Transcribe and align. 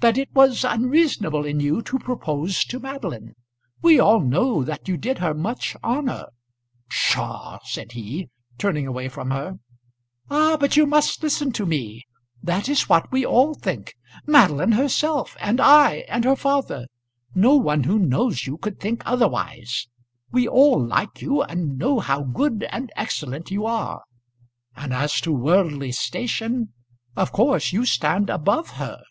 "That 0.00 0.16
it 0.16 0.32
was 0.34 0.64
unreasonable 0.64 1.44
in 1.44 1.60
you 1.60 1.82
to 1.82 1.98
propose 1.98 2.64
to 2.64 2.80
Madeline. 2.80 3.34
We 3.82 4.00
all 4.00 4.20
know 4.22 4.64
that 4.64 4.88
you 4.88 4.96
did 4.96 5.18
her 5.18 5.34
much 5.34 5.76
honour." 5.84 6.28
"Psha!" 6.88 7.58
said 7.64 7.92
he, 7.92 8.30
turning 8.56 8.86
away 8.86 9.10
from 9.10 9.30
her. 9.30 9.58
"Ah! 10.30 10.56
but 10.58 10.78
you 10.78 10.86
must 10.86 11.22
listen 11.22 11.52
to 11.52 11.66
me. 11.66 12.06
That 12.42 12.66
is 12.70 12.88
what 12.88 13.12
we 13.12 13.26
all 13.26 13.52
think 13.52 13.92
Madeline 14.26 14.72
herself, 14.72 15.36
and 15.38 15.60
I, 15.60 16.06
and 16.08 16.24
her 16.24 16.36
father. 16.36 16.86
No 17.34 17.54
one 17.56 17.82
who 17.84 17.98
knows 17.98 18.46
you 18.46 18.56
could 18.56 18.80
think 18.80 19.02
otherwise. 19.04 19.88
We 20.32 20.48
all 20.48 20.82
like 20.82 21.20
you, 21.20 21.42
and 21.42 21.76
know 21.76 21.98
how 21.98 22.22
good 22.22 22.66
and 22.70 22.90
excellent 22.96 23.50
you 23.50 23.66
are. 23.66 24.04
And 24.74 24.94
as 24.94 25.20
to 25.20 25.32
worldly 25.32 25.92
station, 25.92 26.72
of 27.14 27.32
course 27.32 27.74
you 27.74 27.84
stand 27.84 28.30
above 28.30 28.70
her." 28.70 29.02